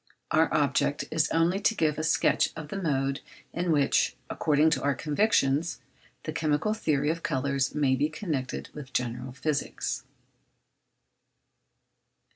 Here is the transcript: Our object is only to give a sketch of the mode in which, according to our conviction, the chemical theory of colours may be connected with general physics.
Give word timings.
Our 0.31 0.51
object 0.51 1.05
is 1.11 1.29
only 1.29 1.59
to 1.59 1.75
give 1.75 1.99
a 1.99 2.03
sketch 2.03 2.49
of 2.55 2.69
the 2.69 2.81
mode 2.81 3.19
in 3.53 3.71
which, 3.71 4.15
according 4.31 4.71
to 4.71 4.81
our 4.81 4.95
conviction, 4.95 5.61
the 6.23 6.33
chemical 6.33 6.73
theory 6.73 7.11
of 7.11 7.21
colours 7.21 7.75
may 7.75 7.95
be 7.95 8.09
connected 8.09 8.69
with 8.73 8.93
general 8.93 9.31
physics. 9.33 10.03